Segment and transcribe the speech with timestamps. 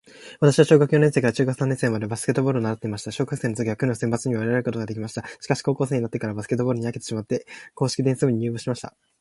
[0.39, 3.11] 私は小学四年生から中学三年生までバスケットボールを習っていました。
[3.11, 5.23] 小学生の時は区の選抜にも選ばれることができました。
[5.39, 8.95] しかし、高校生になってからバスケットボールに飽きてしまって硬式テニス部に入部しました。